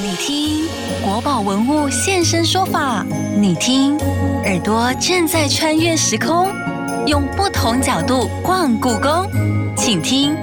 [0.00, 0.68] 你听
[1.04, 3.04] 国宝文物现身说法，
[3.36, 3.98] 你听
[4.44, 6.46] 耳朵正在穿越时空，
[7.08, 9.28] 用不同角度逛故宫，
[9.76, 10.36] 请听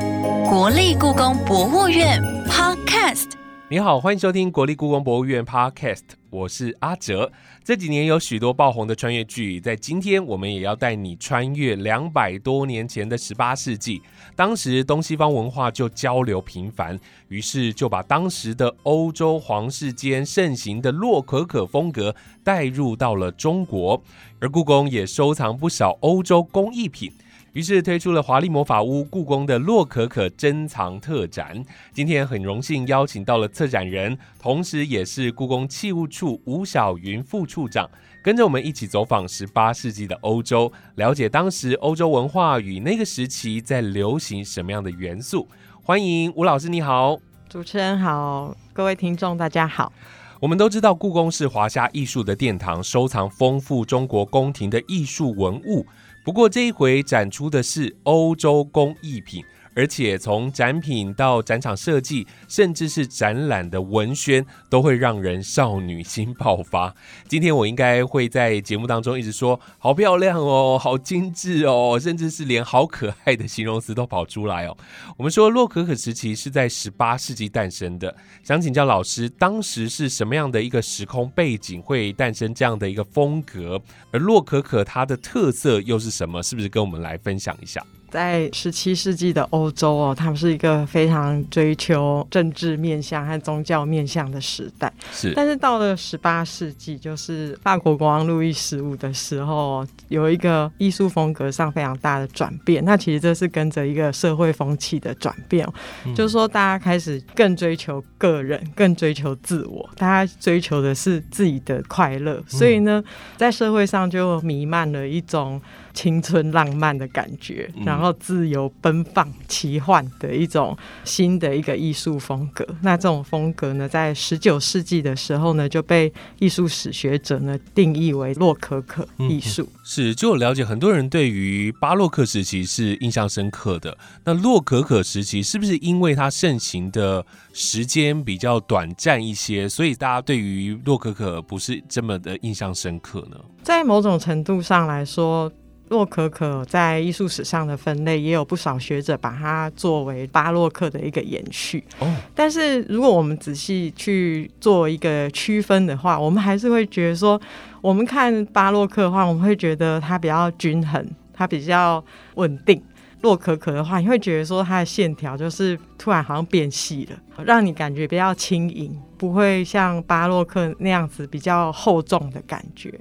[0.44, 3.30] 国立故宫博物院 Podcast。
[3.70, 6.02] 你好，欢迎收听国立故宫博物院 Podcast，
[6.36, 7.32] 我是阿哲。
[7.64, 14.02] 这几年有许多爆红的穿越剧，在今天我们也要带你穿越两百多年前的十八世纪。
[14.36, 24.04] 当时东西方文化就交流频繁，于是就把当时的欧洲皇室间盛行的洛可可风格带入到了中国，
[24.42, 27.10] 而故宫也收藏不少欧洲工艺品。
[27.56, 31.64] 于是推出了华丽魔法屋故宫的洛可可珍藏特展。
[31.94, 37.90] 今天很荣幸邀请到了策展人，同时也是故宫器物处吴晓云副处长，
[38.22, 45.48] 跟着我们一起走访十八世纪的欧洲，了解当时欧洲文化与那个时期在流行什么样的元素。
[45.82, 47.18] 欢迎吴老师，你好，
[47.48, 49.94] 主持人好，各位听众大家好。
[50.42, 55.86] 我们都知道故宫是华夏艺术的殿堂，收藏丰富中国宫廷的艺术文物。
[56.26, 59.46] 不过这一回展出的是欧洲工艺品。
[59.76, 66.96] 而且从展品到展场设计，甚至是展览的文宣，都会让人少女心爆发。
[67.28, 74.78] 今天我应该会在节目当中一直说“好漂亮哦，好精致哦”，甚至是连“好可爱”的形容词都跑出来哦。
[75.18, 83.82] 我们说洛可可时期是在十八世纪诞生的，想请教老师，当时是什么样的一个时空背景会诞生这样的一个风格？
[84.12, 86.42] 而洛可可它的特色又是什么？
[86.42, 87.86] 是不是跟我们来分享一下？
[88.16, 94.92] 在十七世纪的欧洲哦，他们是一个非常追求政治面向和宗教面向的时代。
[95.12, 102.82] 是，但是到了十八世纪，就是法国国王路易十五的时候，有一个艺术风格上非常大的转变。
[102.86, 105.68] 那其实这是跟着一个社会风气的转变，
[106.16, 112.42] 就是说大家开始更追求个人，更追求自我，大家追求的是自己的快乐。
[112.48, 113.04] 所以呢，
[113.36, 115.62] 在社会上就弥漫了一种。
[115.96, 122.68] 青春浪漫的感觉，然后自由奔放、奇幻的一种新的一个艺术风格。
[122.82, 129.68] 那这种风格呢，在十九世纪的时候呢，就被艺术史学者呢定义为洛可可艺术。
[129.84, 133.98] 是，就我了解，很多人对于巴洛克时期是印象深刻的。
[134.26, 143.38] 那洛可可时期是不是因为它盛行的时间比较短暂一些，所以大家对于洛可可不是这么的印象深刻呢？
[143.64, 145.52] 在某种程度上来说。
[145.90, 151.84] 洛可可在艺术史上的分类，也有不少学者把它作为巴洛克的一个延续。
[152.00, 157.40] 哦，但是如果我们仔细去做一个区分的话，我们还是会觉得说，
[157.82, 162.04] 我们看巴洛克的话，我们会觉得它比较均衡，它比较
[162.36, 162.82] 稳定。
[163.26, 172.94] 洛可可的话，你会觉得说它的线条就是突然好像变细了，让你感觉比较轻盈，不会像巴洛克那样子比较厚重的感觉。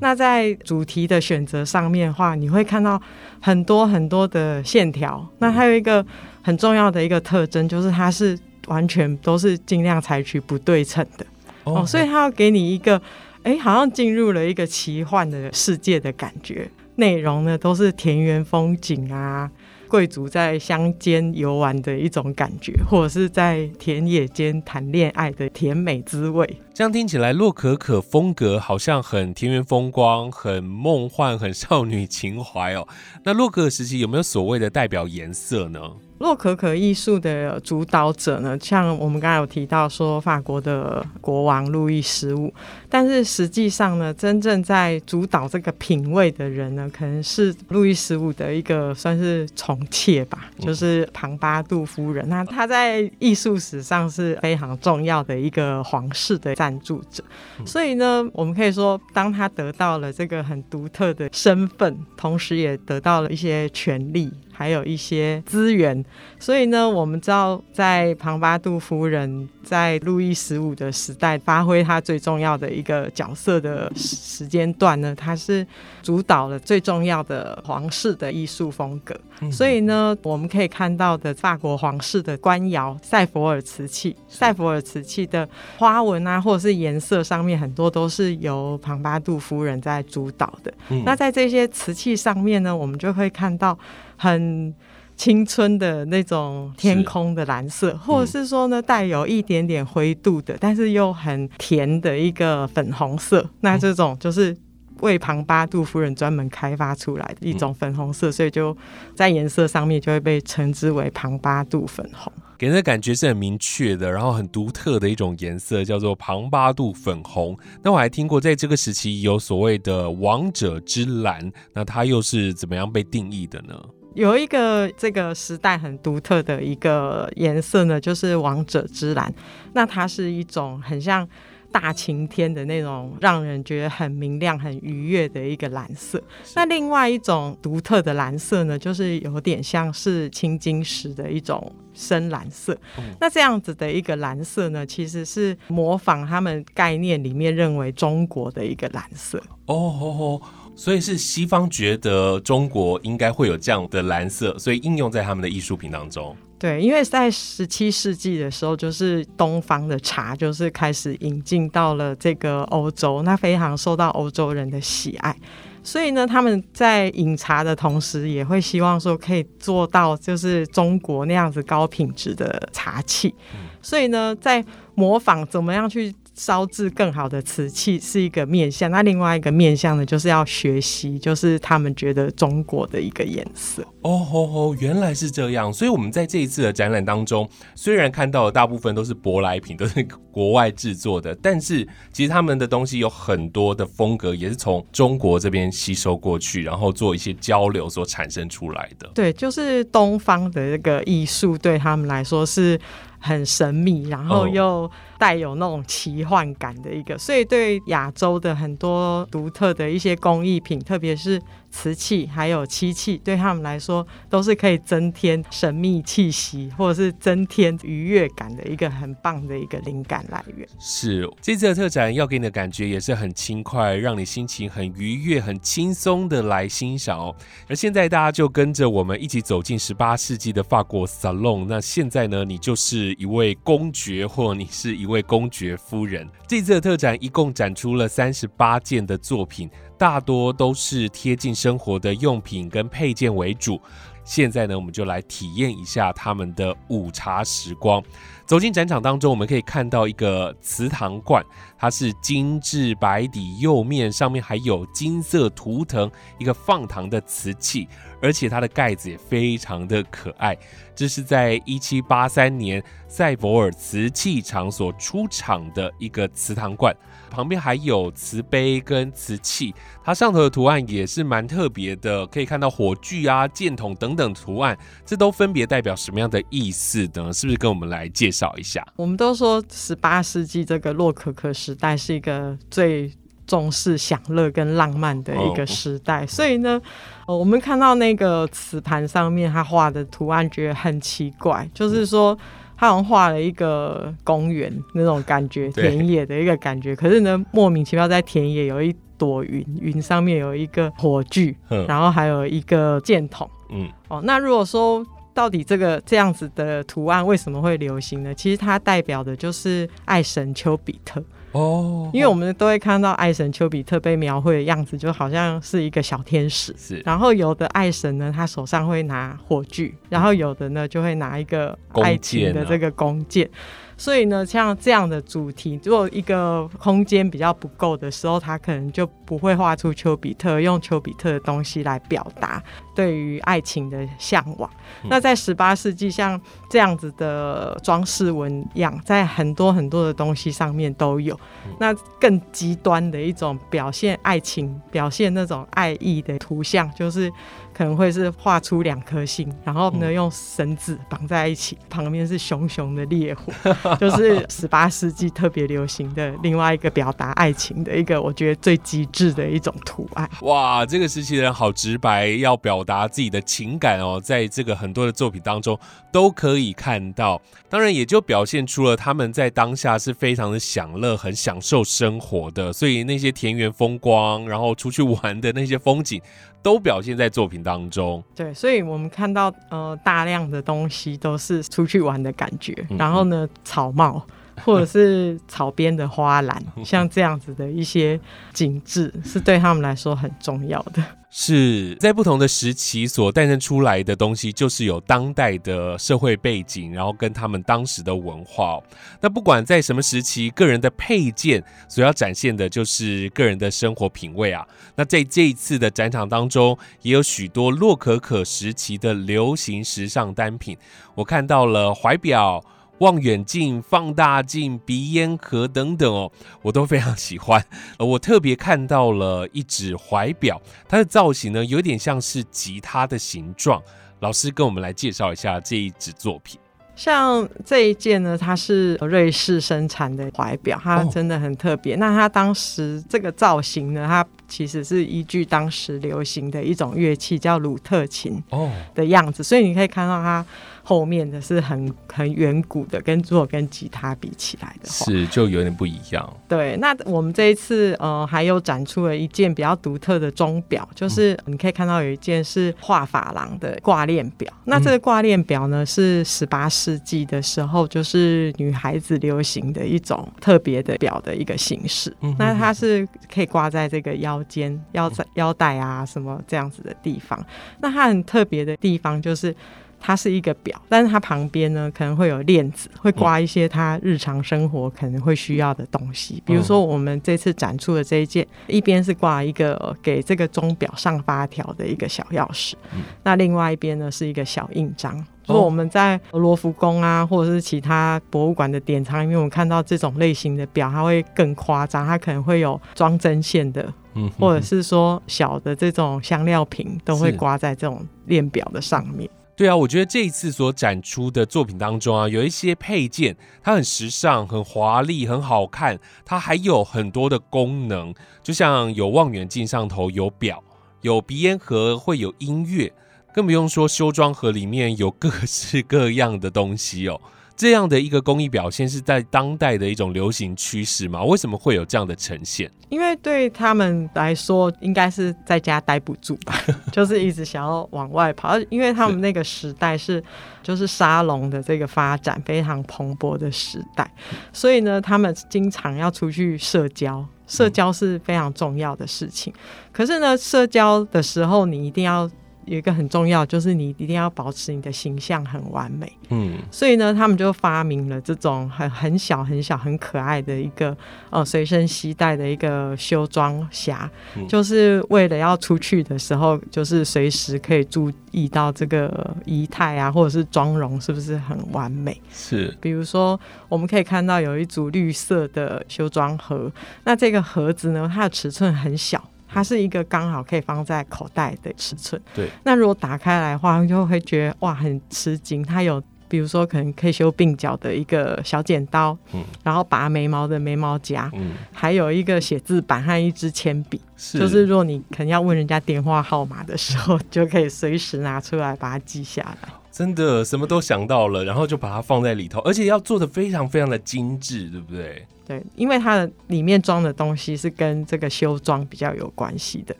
[0.00, 3.00] 那在主题的选择上面的话，你会看到
[3.40, 5.26] 很多很多的线条。
[5.38, 6.04] 那还有一个
[6.42, 11.24] 很重要的一个特征，就是它是完全都是尽量采取不对称的
[11.64, 13.00] 哦，所以它要给你一个
[13.44, 16.68] 哎，好像进入了一个奇幻的世界的感觉。
[16.96, 19.50] 内容呢都是田园风景啊，
[19.88, 26.58] 贵族在乡间游玩的一种感觉，或者是在田野间谈恋爱的甜美滋味。
[26.72, 32.86] 这样听起来，洛可可风格好像很田园风光、很梦幻、很少女情怀哦。
[33.24, 35.80] 那洛可可时期有没有所谓的代表颜色呢？
[36.24, 42.50] 洛可可艺术的主导者呢，像我们刚才有提到说法国的国王路易十五，
[42.88, 52.26] 但是实际上呢，真正在主导这个品味的人呢，可能是路易十五的一个算是宠妾吧，就是庞巴杜夫人。
[52.26, 57.22] 那她在艺术史上是非常重要的一个皇室的赞助者，
[57.66, 64.32] 所以呢，我们可以说，当他得到了这个很独特的身份，同时也得到了一些权利。
[64.56, 66.04] 还有一些资源，
[66.38, 75.66] 所以呢，我们知道在庞巴杜夫人在路易十五的时代发挥她最重要的一个角色的时间段呢，她是
[76.02, 79.14] 主导了最重要的皇室的艺术风格。
[79.50, 90.72] 所以呢，我们可以看到的法国皇室的官窑塞佛尔瓷器，塞佛尔瓷器的花纹啊，或者是颜色上面很多都是由庞巴杜夫人在主导的。
[91.04, 93.78] 那在这些瓷器上面呢，我们就会看到。
[94.16, 94.72] 很
[95.16, 103.48] 青春的那种天空的蓝色，或者是说呢，带有一点点灰度的，但是又很甜的一个粉红色。
[103.60, 104.56] 那这种就是
[105.00, 108.76] 为庞巴杜夫人专门开发出来的一种粉红色，所以就
[109.14, 112.32] 在颜色上面就会被称之为庞巴杜粉红。
[112.56, 117.58] 给人的感觉是很明确的，然后很独特的一种颜色，叫做庞巴杜粉红。
[117.82, 123.74] 那我还听过，在这个时期有所谓的王者之蓝，那它又是怎么样被定义的呢？
[124.14, 129.32] 有一个这个时代很独特的一个颜色呢，就是王者之蓝。
[129.72, 131.28] 那它是一种很像。
[131.74, 136.22] 大晴天的那种，让人觉得很明亮、很愉悦的一个蓝色。
[136.54, 142.78] 那另外一种独特的蓝色呢，就是有点像是青金石的一种深蓝色。
[143.18, 149.42] 那这样子的一个蓝色呢，其实是模仿他们概念里面认为中国的一个蓝色。
[149.66, 150.42] 哦哦哦，
[150.76, 156.36] 所以是西方觉得中国应该会有这样的蓝色，所以应用在他们的艺术品当中。
[156.58, 165.36] 对，因为在十七世纪的时候，就是东方的茶就是开始引进到了这个欧洲，那非常受到欧洲人的喜爱。
[165.82, 173.34] 所以呢，他们在饮茶的同时，也会希望说可以做到就是中国那样子高品质的茶器。
[173.82, 176.12] 所以呢，在模仿怎么样去。
[176.34, 183.82] 烧制更好的瓷器是一个面向，那另外一个面向呢，就是要学习，就是他们觉得中国的一个颜色。
[184.02, 185.72] 哦哦哦，原来是这样。
[185.72, 199.08] 所以，我们在这一次的展览当中，虽然看到的大部分都是舶来品，都是国外制作的，但是其实他们的东西有很多的风格，也是从中国这边吸收过去，然后做一些交流所产生出来的。
[199.14, 202.78] 对，就是东方的这个艺术对他们来说是。
[203.26, 204.90] 很神秘，然后又
[205.24, 211.40] 带有那种奇幻感的一个，所以对亚洲的很多独特的一些工艺品，特别是。
[211.76, 220.64] 瓷器还有漆器，对他们来说都是可以增添神秘气息，或者是增添愉悦感的一个很棒的一个灵感来源。
[220.78, 227.34] 是这次的特展要给你的感觉也是很轻快，让你心情很愉悦、很轻松的来欣赏哦。
[227.68, 231.66] 而现在大家就跟着我们一起走进十八世纪的法国 salon。
[231.68, 236.28] 那现在呢，你就是一位公爵，或你是一位公爵夫人。
[236.46, 239.70] 这次的特展一共展出了三十八件的作品。
[239.96, 243.80] 大多都是贴近生活的用品跟配件为主。
[244.24, 248.02] 现在呢，我们就来体验一下他们的午茶时光。
[248.46, 251.42] 走进展场当中，我们可以看到一个瓷糖罐，
[251.78, 257.88] 它是精致白底釉面，上面还有金色图腾，一个放糖的瓷器，
[258.20, 260.56] 而且它的盖子也非常的可爱。
[260.94, 266.94] 这是在一七八三年塞博尔瓷器厂所出厂的一个瓷糖罐。
[267.30, 269.74] 旁边还有瓷杯跟瓷器，
[270.04, 277.32] 它上头的图案也是蛮特别的，可以看到火炬啊、箭筒等等图案，这都分别代表什么样的意思呢？
[277.32, 278.84] 是不是跟我们来介绍一下？
[278.96, 283.10] 我们都说十八世纪这个洛可可时代是一个最
[283.46, 286.80] 重视享乐跟浪漫的一个时代，所以呢，
[287.26, 292.36] 我们看到那个瓷盘上面他画的图案，觉得很奇怪，就是说。
[292.76, 296.94] 他好像画了一个公园那种感觉，田野的一个感觉。
[296.94, 301.56] 可是呢，莫名其妙在田野有一朵云，云上面有一个火炬，
[301.86, 303.48] 然后还有一个箭筒。
[303.70, 308.32] 嗯，哦，那如果说到底这个这样子的图案为什么会流行呢？
[308.34, 311.22] 其实它代表的就是爱神丘比特。
[311.52, 316.74] 哦，因为我们都会看到爱神丘比特被描绘的样子，就好像是一个小天使。
[316.76, 323.48] 是，然后有的爱神呢，他手上会拿火炬，然后有的呢就会拿一个爱情的这个弓箭。
[323.96, 332.62] 所以呢，像这样的主题，如果一个空间比较不够的时候，他可能就不会画出丘比特，用丘比特的东西来表达
[332.94, 334.68] 对于爱情的向往。
[335.08, 341.38] 那在十八世纪，像这样子的装饰纹样，在很多很多的东西上面都有。
[341.78, 347.32] 那更极端的一种表现爱情、表现那种爱意的图像，就是
[347.74, 353.52] 可能会是画出两颗星，然后呢用绳子绑在一起，旁边是熊熊的烈火，
[353.98, 360.30] 就是十八世纪特别流行的另外一个表达爱情的一个，我觉得最极致的一种图案。
[360.42, 365.76] 哇，这个时期的人好直白，要表达自己的情感哦，在这个很多的作品当中
[366.12, 367.42] 都可以看到。
[367.68, 372.72] 当然，也就表现出了他们在当下是非常的享乐，很享受生活的。
[372.72, 376.22] 所以那些田园风光，然后出去玩的那些风景，
[376.62, 378.22] 都表现在作品当中。
[378.36, 382.86] 对，所以我们看到呃大量的东西都是出去玩的感觉。
[382.96, 384.24] 然后呢，草帽。
[384.62, 388.20] 或者是草边的花篮，像这样子的一些
[388.52, 391.02] 景致，是对他们来说很重要的。
[391.36, 398.78] 是在不同的时期所诞生出来的东西，就是有当代的社会背景，然后跟他们当时的文化。
[399.20, 404.64] 那不管在什么时期，个人的配件所要展现的就是个人的生活品味啊。
[404.94, 410.78] 那在这一次的展场当中，也有许多洛可可时期的流行时尚单品，
[411.16, 412.64] 我看到了怀表。
[412.98, 416.30] 望远镜、放大镜、鼻烟盒等等哦，
[416.62, 417.64] 我都非常喜欢。
[417.98, 423.82] 呃，我特别看到了一只怀表，它的造型呢有点像是吉他的形状。
[424.20, 426.58] 老师跟我们来介绍一下这一只作品。
[426.96, 431.96] 像这一件呢，它是瑞士生产的怀表，它真的很特别。
[431.96, 440.46] 那它当时这个造型呢，它其实是依据当时流行的一种乐器叫鲁特琴哦的样子，所以你可以看到它。
[440.86, 446.36] 后面的是很很远古的，跟如果跟吉他比起来的话，是就有点不一样。
[446.46, 454.52] 对，那我们这一次呃还有展出了一件比较独特的钟表，就是你可以看到有一件是画珐琅的挂链表。
[454.66, 462.14] 那这个挂链表呢是十八世纪的时候，就是女孩子流行的一种特别的表的一个形式。
[462.38, 467.42] 那它是可以挂在这个腰间、腰在腰带啊什么这样子的地方。
[467.80, 469.56] 那它很特别的地方就是。
[470.06, 476.42] 它是一个表，但是它旁边呢可能会有链子，会挂一些它日常生活可能会需要的东西。
[476.44, 482.74] 比如说我们这次展出的这一件，一边是挂一个给这个钟表上发条的一个小钥匙，
[483.22, 485.16] 那另外一边呢是一个小印章。
[485.46, 499.28] 如果我们在罗浮宫啊，或者是其他博物馆的典藏里面，我们看到这种类型的表，它会更夸张，它可能会有装针线的，嗯，或者是说小的这种香料瓶都会挂在这种链表的上面。
[499.56, 510.60] 对啊，我觉得这一次所展出的作品当中啊，有一些配件，它很时尚、很华丽、很好看，它还有很多的功能，就像有望远镜上头有表，
[511.02, 512.92] 有鼻烟盒会有音乐，
[513.32, 517.20] 更不用说修装盒里面有各式各样的东西哦。
[517.56, 521.22] 这样的一个工艺表现是在当代的一种流行趋势吗？
[521.22, 522.70] 为什么会有这样的呈现？
[522.88, 526.54] 因为对他们来说，应该是在家待不住吧，
[526.90, 528.58] 就是一直想要往外跑。
[528.70, 530.22] 因为他们那个时代是
[530.62, 534.10] 就是沙龙的这个发展非常蓬勃的时代，
[534.52, 539.52] 所以呢，他们经常要出去社交，社交是非常重要的事情。
[539.92, 542.28] 可是呢，社交的时候你一定要。
[542.66, 546.10] 有一个很重要，就是你一定要保持你的形象很完美。
[546.30, 550.96] 嗯，所以呢，他们就发明了这种很很小、很小、很可爱的一个
[551.30, 554.08] 呃随身携带的一个修装匣，
[554.48, 562.20] 就是为了要出去的时候，就是随时可以注意到这个仪态啊，或者是妆容是不是很完美。
[562.32, 566.72] 是，比如说我们可以看到有一组绿色的修装盒，
[567.04, 569.22] 那这个盒子呢，它的尺寸很小。
[569.54, 572.20] 它是一个刚好可以放在口袋的尺寸。
[572.34, 572.50] 对。
[572.64, 575.62] 那如果打开来的话，就会觉得哇，很吃惊。
[575.62, 584.00] 它有，比如说可能可以修鬓角的一个小剪刀，嗯，然后拔眉毛的眉毛夹，嗯，还有一个写字板和一支铅笔。
[584.16, 584.38] 是。
[584.38, 589.68] 就是如果你可能要问人家电话号码的时候，就可以随时拿出来把它记下来。
[589.92, 595.24] 真的什么都想到了，然后就把它放在里头，而且要做的非常非常的精致，对不对？
[595.46, 599.94] 对，因为它的里面装的东西是跟这个修装比较有关系的。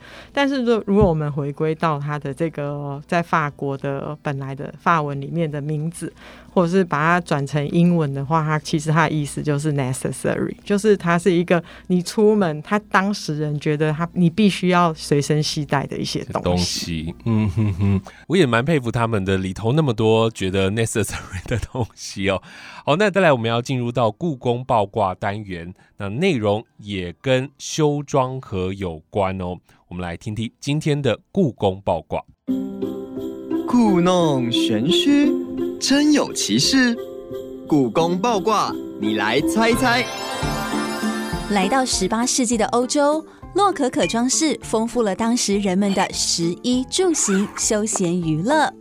[0.33, 6.13] 但是，如如果我们回归到它的这个在法国的本来的法文里面的名字，
[6.53, 17.15] 或者是把它转成英文的话，它其实它的意思就是 necessary，就是它是一个你出门，他当时人觉得他你必须要随身携带的一些东西。
[17.25, 22.41] 嗯哼哼，我也蛮佩服他们的，里头那么多觉得 necessary 的东西哦。
[22.85, 29.57] 好，那再来我们要进入到故宫爆挂单元，那内容也跟修装盒有关哦。
[29.89, 32.23] 我们来听听今天的故宫爆挂。
[33.67, 35.33] 故弄玄虚，
[35.81, 36.97] 真有其事。
[37.67, 40.05] 故宫爆挂，你来猜猜。
[41.51, 43.25] 来到十八世纪的欧洲，
[43.55, 48.73] 洛可可装饰丰富了当时人们的食衣住行、休闲娱乐。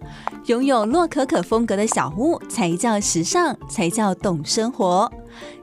[0.48, 5.10] 拥有洛可可风格的小屋才叫时尚，才叫懂生活。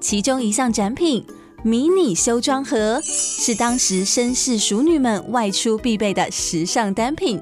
[0.01, 1.25] 其中一项展品——
[1.63, 7.39] 迷你修装盒，是当时绅士淑女们外出必备的时尚单品。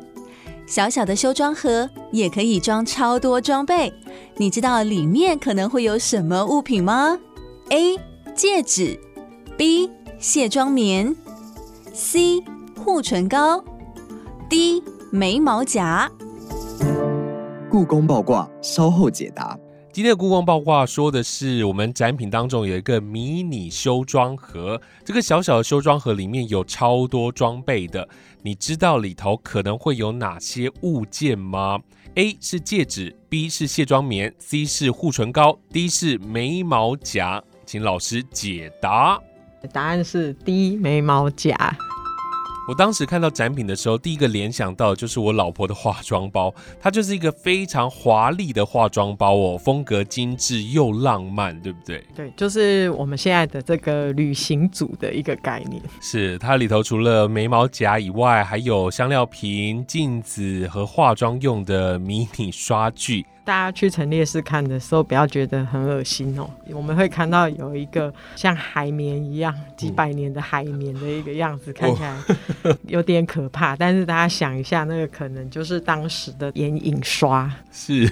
[0.67, 3.93] 小小的修装盒也可以装超多装备。
[4.37, 7.17] 你知道里面可能会有什么物品吗
[7.71, 7.97] ？A.
[8.35, 8.99] 戒指
[9.57, 9.89] B.
[10.19, 11.15] 卸妆棉
[11.95, 12.43] C.
[12.85, 13.63] 护唇膏
[14.49, 14.83] D.
[15.11, 16.11] 眉毛夹。
[17.79, 19.57] 故宫爆卦，稍后解答。
[19.93, 28.09] 今天的故宫爆卦说的是，我们展品当中有一个迷你修装盒，这个小小的修装盒里面有超多装备的。
[28.43, 31.79] 你知道里头可能会有哪些物件吗
[32.17, 37.41] ？A 是戒指，B 是卸妆棉，C 是护唇膏，D 是眉毛夹。
[37.65, 39.21] 请老师解答。
[39.73, 41.55] 答案是 D 眉毛夹。
[42.69, 52.05] 我当时看到展品的时候，第一个联想到就是我老婆的化妆包，它就是一个非常华丽的化妆包哦，风格精致又浪漫，对不对？
[52.15, 55.83] 对，就是我们现在的这个旅行组的一个概念。
[56.03, 63.25] 是它里头除了眉毛夹以外，还有香料瓶、镜子和化妆用的迷你刷具。
[63.49, 66.51] 大家去陈列室看的时候，不要觉得很恶心哦。
[66.69, 72.15] 我们会看到有一个像海绵一样几百年的海绵的一个样子，看起来
[72.89, 73.75] 有点可怕。
[73.75, 77.51] 但是大家想一下，那个可能就是当时的眼影刷。
[77.73, 78.07] 是，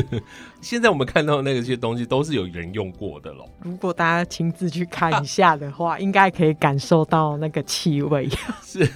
[0.62, 3.44] 现在我们看到那个些东西都是有人用过的喽。
[3.60, 8.26] 如果大家亲自去看一下的话，应该可以感受到那个气味。
[8.64, 8.88] 是。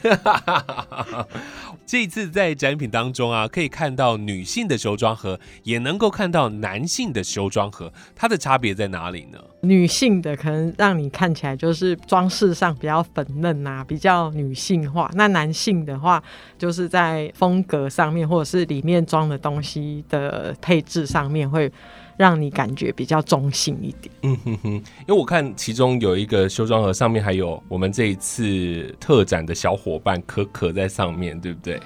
[1.87, 9.39] 这次在展品当中啊，可以看到女性的修妆盒，也能够看到男性的修妆盒，它的差别在哪里呢？
[9.61, 16.23] 女性的可能让你看起来就是装饰上比较粉嫩啊，比较女性化；那男性的话，
[16.59, 21.71] 就是在风格上面，或者是里面装的东西的配置上面，会
[22.17, 24.15] 让你感觉比较中性一点。
[24.23, 31.81] 嗯哼哼，因为我看其中有一个修妆盒上面还有我们这一次特展的小伙伴可可在上面对不对？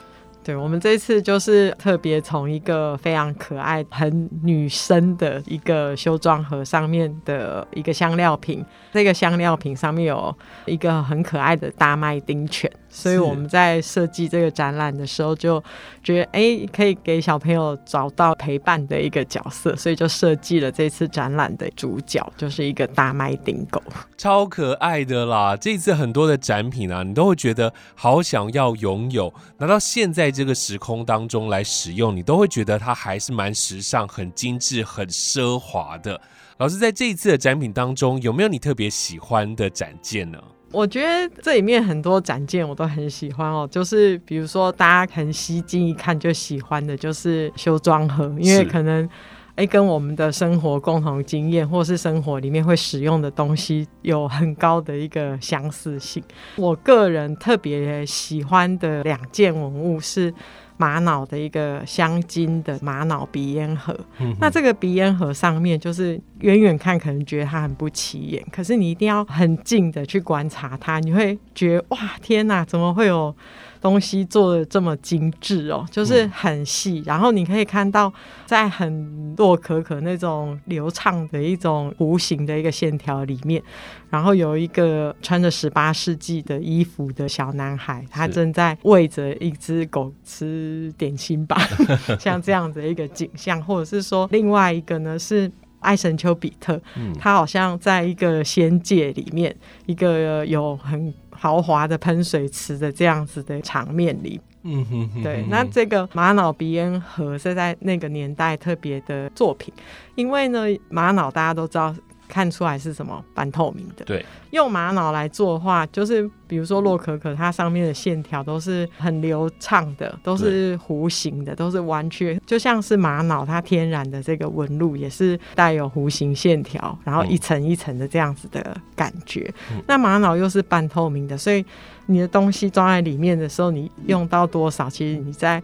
[0.45, 12.71] 对，我们这次就是特别从一个非常可爱、很女生的一个修妆盒上面的一个香料瓶，这个香料瓶上面有一个很可爱的大麦丁犬。
[12.91, 15.63] 所以我们在设计这个展览的时候，就
[16.03, 23.83] 觉得哎，可以给小朋友找到陪伴的一个角色，所以就设计了这次展览的主角，就是一个大麦丁狗，
[24.17, 25.57] 超可爱的啦！
[25.57, 36.21] 这次很多的展品啊，你都会觉得好想要拥有，拿到现在这个时空当中来使用，你都会觉得它还是蛮时尚、很精致、很奢华的。
[36.57, 40.39] 老师在这一次的展品当中，有没有你特别喜欢的展件呢？
[40.71, 49.09] 我觉得这里面很多展件我都很喜欢哦，就是比如说大家很吸睛，一看就喜欢的，就是修妆盒，因为可能
[49.55, 56.23] 哎跟我们的生活共同经验，或是生活里面会使用的东西有很高的一个相似性。
[56.57, 60.33] 我个人特别喜欢的两件文物是。
[60.79, 63.95] 玛瑙的一个镶金的玛瑙鼻烟盒，
[64.41, 73.35] 那这个鼻烟盒上面就是远远看可能觉得它很不起眼，可是你一定要很近的去观察它，你会觉得哇天哪，怎么会有？
[73.81, 78.13] 东西做的这么精致哦，就是很细，然后你可以看到
[78.47, 83.63] 在很洛可可那种流畅的一种弧形的一个线条里面，
[84.11, 91.57] 然后有一个穿着十八世纪的衣服的小男孩，他正在喂着一只狗吃点心吧，
[92.19, 96.81] 像这样的一个景象，或者是说另外一个呢是爱神丘比特，
[97.19, 99.55] 他好像在一个仙界里面，
[99.87, 101.13] 一个有很。
[101.41, 109.73] 豪华的喷水池的这样子的场面里，嗯哼，对，那这个玛瑙鼻烟盒是在那个年代特别的作品，
[110.17, 111.95] 因为呢，玛瑙大家都知道。
[112.29, 114.05] 看出来是什么半透明的？
[114.05, 129.53] 对，用玛瑙来做的话，就是比如说洛可可，它上面的线条都是很流畅的，都是弧形的，都是弯曲，就像是玛瑙它天然的这个纹路也是带有弧形线条，然后一层一层的这样子的感觉。
[129.87, 131.65] 那玛瑙又是半透明的，所以
[132.07, 135.63] 你的东西装在里面的时候，你用到多少，其实你在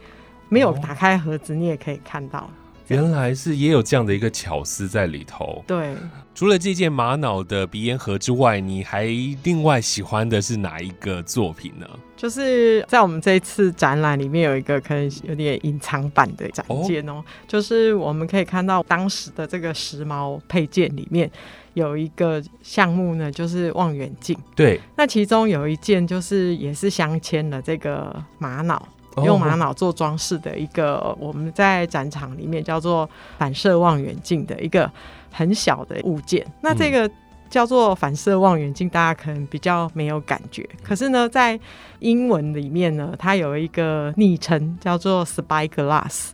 [0.49, 2.49] 没有打开盒子，你也可以看到。
[2.89, 5.63] 原来是也有这样的一个巧思在里头。
[5.67, 5.95] 对，
[6.35, 9.05] 除了这件玛瑙的鼻烟盒之外，你还
[9.43, 11.87] 另外喜欢的是哪一个作品呢？
[12.17, 21.31] 就是在我们这一次展览里面有一个可能有点隐藏版的展件哦，就是我们可以看到当时的这个时髦配件里面
[21.75, 24.37] 有一个项目呢，就是望远镜。
[24.55, 28.81] 对，那其中有一件就是也是镶嵌了这个玛瑙。
[29.23, 34.91] 用玛瑙做装饰的一个，我们在展场里面叫做反射望远镜的一个
[35.31, 36.47] 很小的物件。
[36.61, 37.09] 那这个
[37.49, 40.69] 叫做反射望远镜，大家可能比较没有感觉。
[40.83, 41.59] 可是呢，在
[42.01, 46.31] 英文里面呢，它有一个昵称叫做 spy glass。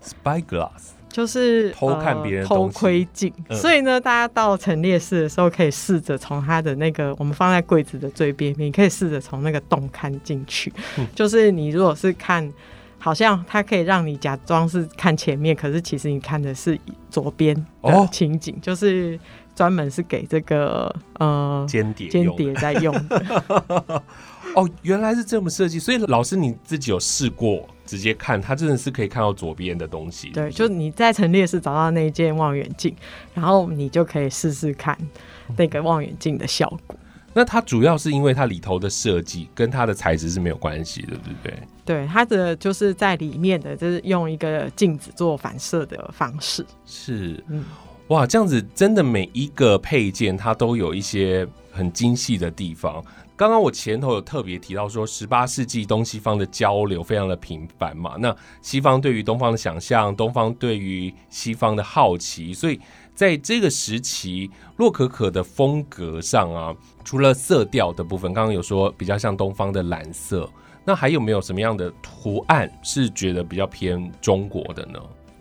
[1.11, 3.33] 就是偷看别人偷窥镜。
[3.51, 10.73] 所以呢，大家到陈列室的时候，可以试着从它的那个我们放在柜子的最边边，可以试着从那个洞看进去。
[11.15, 12.51] 就是你如果是看。
[13.03, 19.19] 好像它可以让你假装是看前面，可是其实你看的是左边哦的情景，就是
[19.61, 24.03] 专门是给这个呃间谍间谍在用的。
[24.57, 30.31] 哦，原来是这么设计，所以老师你自己有试过直接看，它真的是可以看到左边的东西。
[30.31, 32.97] 对，就你在陈列室找到那一件望远镜，
[33.35, 34.97] 然后你就可以试试看
[35.59, 36.97] 那个望远镜的效果。
[37.35, 41.55] 那它主要是因为它里头的设计跟它的材质是没有关系的，对不对？
[41.85, 46.65] 对，它的就是在里面的，就是用一个镜子做反射的方式。
[46.87, 47.63] 是，嗯
[48.11, 53.01] 哇，这样子真的每一个配件它都有一些很精细的地方。
[53.37, 62.81] 刚刚我前头有特别提到说，十八世纪东西方的交流非常的频繁嘛，那西方对于东方的想象，东方对于西方的好奇，所以
[63.15, 70.51] 在这个时期，洛可可的风格上啊，除了色调的部分，刚刚有说比较像东方的蓝色，
[70.85, 74.99] 那还有没有什么样的图案是觉得比较偏中国的呢？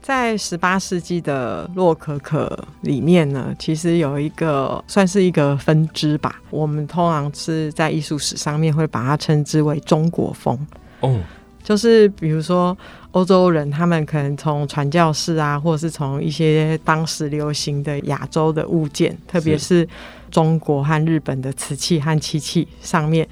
[0.09, 6.41] 在十八世纪的洛可可里面呢，其实有一个算是一个分支吧。
[6.49, 10.57] 我们通常是在艺术史上面会把它称之为中国风，
[11.01, 11.19] 哦，
[11.61, 12.75] 就是比如说
[13.11, 19.87] 欧洲人，他们可能从传教士啊，或者是从一些当时流行的亚洲的物件，特别是
[20.31, 23.29] 中国和日本的瓷器和漆器上面，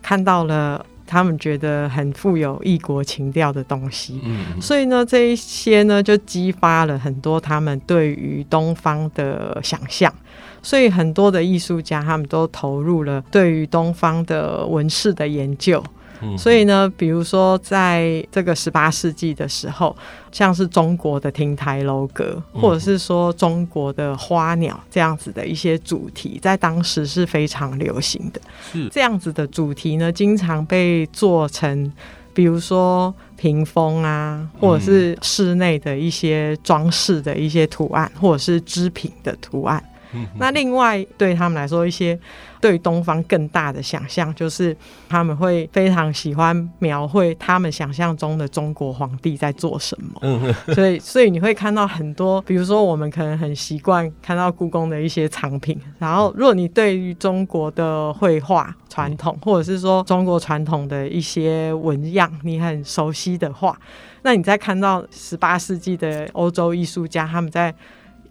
[0.00, 4.20] 看到了他们觉得很富有异国情调的东西。
[4.24, 10.14] 嗯，所以呢，这一些呢，就激发了很多他们对于东方的想象。
[10.62, 15.82] 所以很多的艺术家，他们都投入了对于东方的纹饰的研究。
[16.22, 19.96] 嗯所以呢，比如说在这个十八世纪的时候，
[20.30, 28.40] 像是中国的亭台楼阁，嗯或者是说中国的花鸟这样子的一些主题，在当时是非常流行的。
[28.72, 31.92] 是这样子的主题呢，经常被做成，
[32.34, 39.82] 比如说屏风啊，或者是室内的一些装饰的一些图案，或者是织品的图案。
[40.14, 42.18] 嗯那另外对他们来说，一些
[42.60, 44.76] 对东方更大的想象，就是
[45.08, 50.20] 他们会非常喜欢描绘他们想象中的中国皇帝在做什么。
[50.22, 63.78] 嗯所以， 所以你会看到很多，比如说我们可能很习惯看到故宫的一些藏品，然后如果你对于中国的绘画传统，或者是说中国传统的一些纹样，你很熟悉的话，
[64.22, 67.74] 那你再看到十八世纪的欧洲艺术家他们在。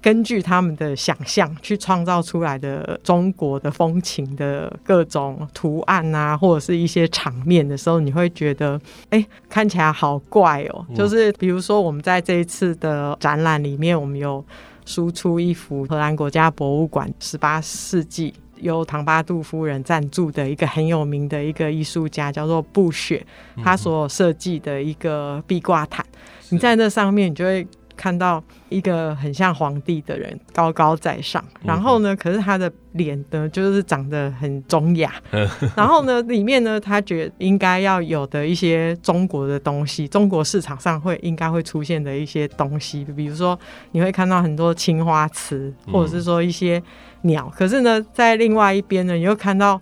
[0.01, 10.85] 根据他们的想象去创造出来的中国的风情的各种图案啊，或者是一些场面的时候，你会觉得，哎、看起来好怪哦。
[10.89, 14.43] 嗯就是比如说，我们在这一次的展览里面，我们有
[14.85, 23.25] 输出一幅荷兰国家博物馆十八世纪由唐巴杜夫人赞助的一个很有名的一个艺术家，叫做布雪，
[23.63, 26.05] 他所设计的一个壁挂毯。
[26.49, 27.67] 你在那上面，你就会
[27.99, 35.13] 看到一个很像皇帝的人高高在上，然后呢，可是他的脸呢，就是长得很中雅，
[35.75, 43.59] 然后呢，里面呢，他觉得应该要有的一些中国的东西，中国市场上会应该会出现的一些东西，比如说
[43.91, 46.81] 你会看到很多青花瓷，或者是说一些
[47.23, 49.81] 鸟，可是呢，在另外一边呢，你又看到，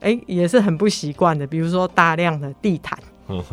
[0.00, 2.98] 哎，也是很不习惯的，比如说大量的地毯。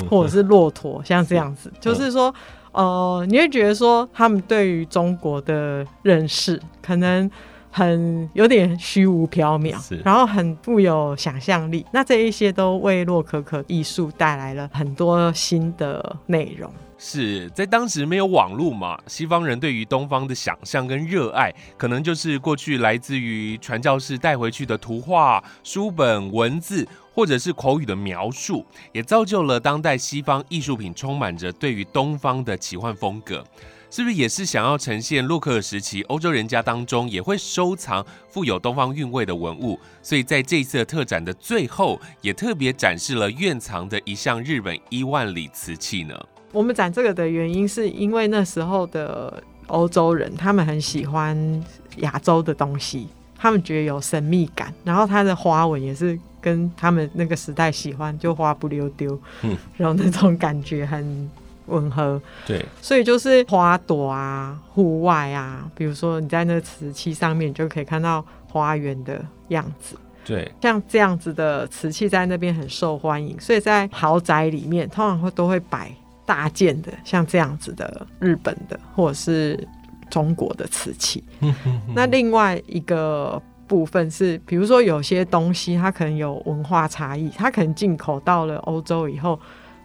[0.09, 2.33] 或者是骆驼，像这样子，就是说，
[2.79, 7.29] 呃，你会觉得说他们对于中国的认识可能
[7.69, 11.85] 很有点虚无缥缈是，然后很富有想象力。
[11.91, 16.71] 那这一些都为洛可可艺术带来了很多新的内容。
[16.97, 26.87] 是在当时没有网络嘛，西方人对于东方的想象跟热爱，可能就是过去来自于传教士带回去的图画、书本、文字，
[27.19, 33.43] 或者是口语的描述，也造就了当代西方艺术品充满着对于东方的奇幻风格。
[33.91, 39.77] 是不是也是想要呈现洛克尔时期欧洲人家当中也会收藏富有东方韵味的文物？
[40.01, 46.17] 所以在这一次特展的最后，也特别展示了院藏的一项日本伊万里瓷器呢。
[46.53, 51.61] 我们展这个的原因，是因为那时候的欧洲人，他们很喜欢
[51.97, 59.57] 亚洲的东西，他们觉得有神秘感，然后它的花纹也是跟他们那个时代喜欢就花不溜丢，嗯。
[59.77, 61.29] 然后那种感觉很
[61.67, 69.95] 吻合，对，所以就是花朵啊、户外啊，比如说你在那瓷器上面，你就可以看到花园的样子。
[70.25, 75.91] 对，像这样子的瓷器在那边很受欢迎，所以在豪宅里面通常会都会摆
[76.25, 79.67] 大件的，像这样子的日本的或者是
[80.09, 81.23] 中国的瓷器。
[81.95, 89.39] 那另外一个部分是，比如说有些东西它可能有文化差异，它可能进口到了欧洲以后，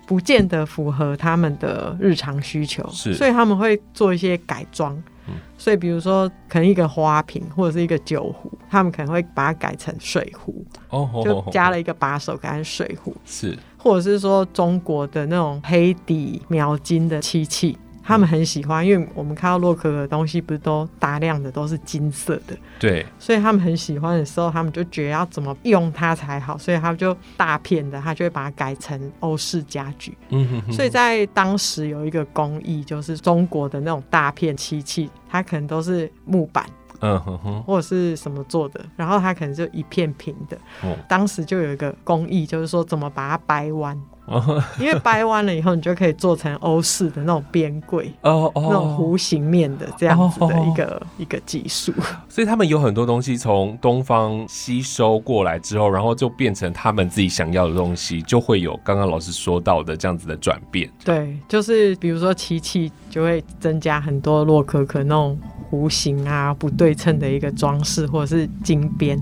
[0.06, 4.94] 不见得符合他们的日常需求，是所以他们会做一些改装。
[5.26, 17.78] 嗯所以比如说，可能一个花瓶或者是一个酒壶，他们可能会把它改成水壶，哦，就加了一个把手改成水壶，是或者是说中国的那种黑底描金的漆器。
[18.06, 30.16] 他们很喜欢，因为我们看到洛可可的东西不是都大量的都是金色的，对，所以他们很喜欢的时候，他们就觉得要怎么用它才好，所以他们就大片的，他就会把它改成欧式家具。
[30.28, 30.72] 嗯哼哼。
[30.72, 36.66] 所以在当时有一个工艺，就是中国的那种大片漆器，它可能都是木板
[37.00, 40.56] 嗯哼哼，或者是什么做的，然后它可能就一片平的。
[40.82, 40.94] 哦。
[41.08, 48.12] 当时就有一个工艺，就是说怎么把它掰弯，哦 因为掰弯了以后，你就可以做成欧式的那种边柜。
[48.22, 51.92] 哦那种弧形面的这样子的哦一个、一个技术，
[52.28, 60.90] 所以他们有很多东西从东方吸收过来之后，然后就变成他们自己想要的东西，就会有刚刚老师说到的这样子的转变。
[61.04, 65.38] 对，就是比如说漆器就会增加很多洛可可那种
[65.74, 69.20] 弧形啊、不对称的一个装饰，或者是金边，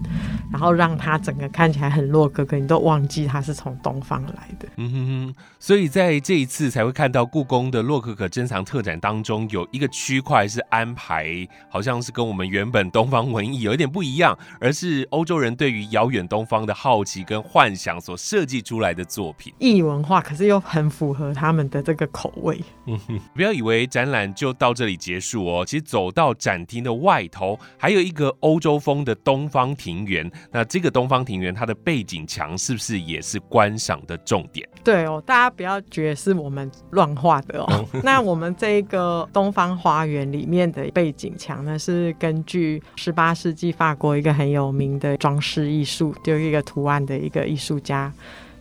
[0.53, 4.69] 然后让它整个看起来很洛可可，你都忘记它是从东方来的。
[4.77, 11.27] 嗯哼哼，所以在这一次才会看到故宫的洛可可珍藏特展当中，有一个区块是安排，
[11.71, 19.53] 好像是跟我们原本东方文艺有一点不一样，而是欧洲人对于遥远东方的好奇跟幻想所设计出来的作品。
[19.59, 22.61] 异文化，可是又很符合他们的这个口味。
[22.87, 30.29] 嗯哼，不要以为展览就到这里结束哦，其实走到展厅的外头，还有一个欧洲风的东方庭园。
[30.51, 34.69] 那这个东方庭园，它的背景墙是不是也是观赏的重点？
[34.83, 37.87] 对哦，大家不要觉得是我们乱画的哦。
[38.03, 48.13] 那我们这个东方花园里面的背景墙呢，是根据十八世纪法国一个很有名的装饰艺术，就一个图案的一个艺术家。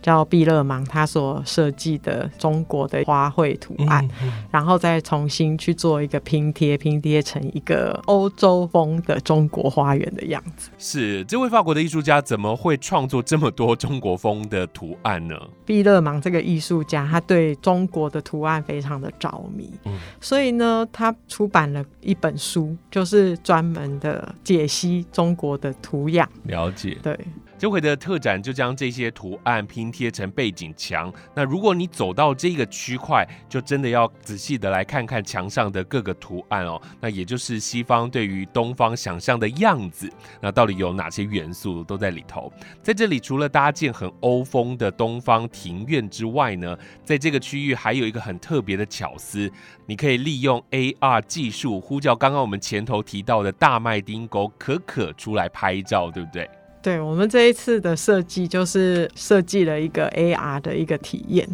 [0.02, 4.06] 叫毕勒芒，他所设计的中国的花卉图案，
[4.50, 10.70] 然后再重新去做一个拼贴，拼贴成一个欧洲风的中国花园的样子。
[10.76, 15.36] 是这位法国的艺术家怎么会创作这么多中国风的图案呢？
[15.64, 26.28] 毕勒芒这个艺术家，他对中国的图案非常的着迷，嗯所以呢，他出版了一本书，就是专门的解析中国的图样。
[26.44, 26.98] 了解。
[27.02, 27.18] 对，
[27.62, 31.14] 这回的特展就将这些图案拼贴成背景墙。
[31.32, 36.82] 那如果你走到这个区块，就真的要仔细的来看看墙上的各个图案哦。
[37.00, 42.52] 那也就是西方对于东方想象的样子，那到底有哪些元素都在里头？
[42.82, 49.48] 在这里，除了搭建很欧风的东方庭院之外呢，在这个区域还有一个很特别的巧思，
[49.86, 56.50] 你可以利用 AR 技术呼叫刚刚我们前头提到的大麦丁狗可可出来拍照，对不对？
[56.82, 61.48] 对我们这一次的设计就是设计了一个 AR 的一个体验。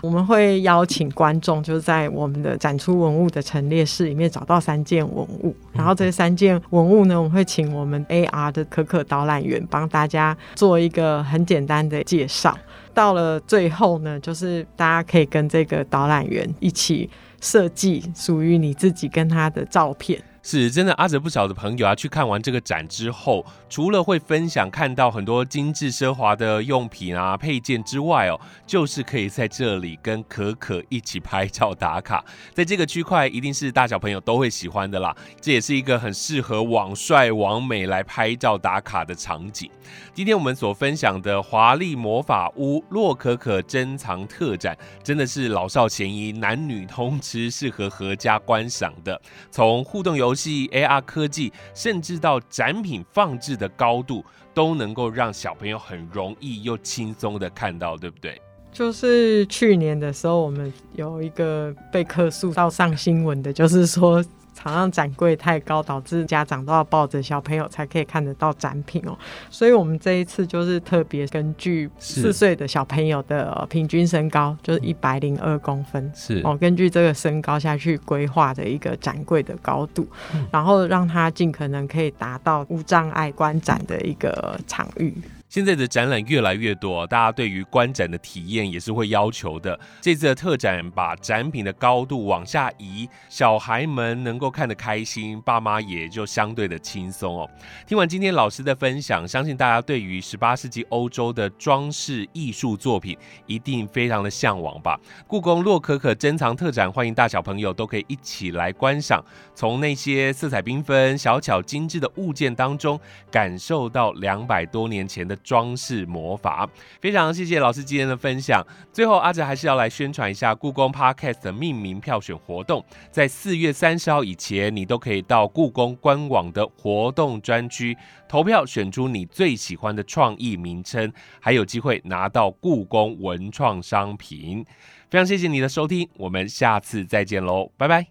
[0.00, 12.58] 我们会邀请观众，就是在我们的展出文物的陈列室里面找到三件文物，然后这三件文物呢，我们会请我们 AR 的可可导览员帮大家做一个很简单的介绍。
[12.92, 17.08] 到了最后呢，就是大家可以跟这个导览员一起
[17.40, 20.20] 设计属于你自己跟他的照片。
[20.42, 32.24] 是真的，阿哲不少的朋友啊，去看完这个展之后，除了会分享看到很多精致奢华的用品啊、配件之外哦，就是可以在这里跟可可一起拍照打卡。
[32.52, 35.16] 在这个区块，一定是大小朋友都会喜欢的啦。
[35.40, 39.70] 这也是一个很适合网帅网美来拍照打卡的场景。
[40.12, 49.20] 今天我们所分享的华丽魔法屋洛可可珍藏特展，真的是老少咸宜、男女通吃，适合合家观赏的。
[49.50, 58.40] 从互动游游戏、AR 科技，甚至到展品放置的高度，都能够让小朋友很容易又轻松的看到，对不对？
[58.72, 64.24] 就是去年的时候，我们有一个被客诉到上新闻的，就是说
[64.62, 69.18] 场上展柜太高，导致家长都要抱着小朋友才可以看得到展品哦。
[69.50, 76.12] 所以我们这一次就是特别根据四岁的小朋友的呃平均身高，就是一百零二公分。
[76.14, 80.06] 是哦，根据这个身高下去规划的一个展柜的高度，
[80.52, 85.12] 然后让他尽可能可以达到无障碍观展的一个场域。
[85.52, 89.78] 现在的展览越来越多，大家对于观展的体验也是会要求的。
[90.00, 97.46] 这次的特展把展品的高度往下移，小孩们能够看得开心，爸妈也就相对的轻松哦。
[97.86, 104.98] 听完今天老师的分享，相信大家对于十八世纪欧洲的装饰艺术作品一定非常的向往吧。
[105.26, 109.22] 故宫洛可可珍藏特展，欢迎大小朋友都可以一起来观赏，
[109.54, 112.98] 从那些色彩缤纷、小巧精致的物件当中，
[113.30, 116.68] 感受到两百多年前的装饰魔法。
[117.00, 118.66] 非常谢谢老师今天的分享。
[118.92, 127.96] 最后，阿哲还是要来宣传一下故宫 Podcast 的命名票选活动，在四月三十号以前，你都可以到故宫官网的活动专区
[128.28, 134.64] 投票，选出你最喜欢的创意名称，还有机会拿到故宫文创商品。
[135.10, 138.06] 非常谢谢你的收听，我们下次再见喽，拜拜。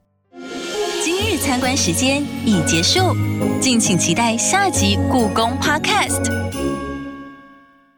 [1.04, 3.16] 今日参观时间已结束，
[3.60, 6.91] 敬请期待下集故宫 Podcast。